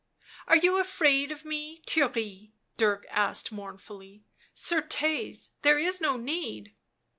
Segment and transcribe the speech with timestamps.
[0.47, 4.23] "Are you afraid of me, Theirry?" Dirk asked mourn fully."
[4.71, 6.73] Certes, there is no need."